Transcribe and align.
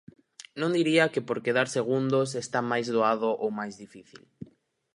Non 0.59 0.71
diría 0.77 1.11
que 1.13 1.25
por 1.27 1.37
quedar 1.45 1.67
segundos 1.77 2.29
está 2.43 2.59
máis 2.71 2.87
doado 2.95 3.29
ou 3.43 3.49
máis 3.59 3.73
difícil. 3.83 4.23